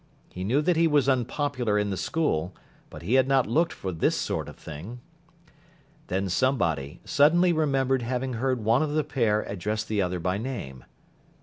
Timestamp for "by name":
10.19-10.85